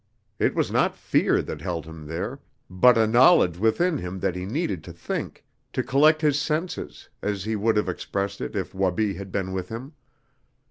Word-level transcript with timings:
It 0.39 0.55
was 0.55 0.71
not 0.71 0.95
fear 0.95 1.43
that 1.43 1.61
held 1.61 1.85
him 1.85 2.07
there, 2.07 2.39
but 2.71 2.97
a 2.97 3.05
knowledge 3.05 3.59
within 3.59 3.99
him 3.99 4.19
that 4.21 4.35
he 4.35 4.47
needed 4.47 4.83
to 4.85 4.91
think, 4.91 5.45
to 5.73 5.83
collect 5.83 6.23
his 6.23 6.39
senses 6.41 7.07
as 7.21 7.43
he 7.43 7.55
would 7.55 7.77
have 7.77 7.87
expressed 7.87 8.41
it 8.41 8.55
if 8.55 8.73
Wabi 8.73 9.13
had 9.13 9.31
been 9.31 9.51
with 9.51 9.69
him. 9.69 9.93